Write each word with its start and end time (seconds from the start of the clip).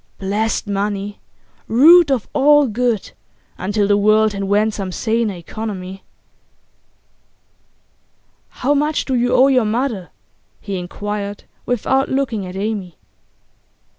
Blessed 0.17 0.65
money! 0.65 1.19
root 1.67 2.09
of 2.09 2.27
all 2.33 2.65
good, 2.65 3.11
until 3.59 3.87
the 3.87 3.95
world 3.95 4.33
invent 4.33 4.73
some 4.73 4.91
saner 4.91 5.35
economy. 5.35 6.03
'How 8.49 8.73
much 8.73 9.05
do 9.05 9.13
you 9.13 9.31
owe 9.35 9.45
your 9.45 9.63
mother?' 9.63 10.09
he 10.59 10.79
inquired, 10.79 11.43
without 11.67 12.09
looking 12.09 12.47
at 12.47 12.55
Amy. 12.55 12.97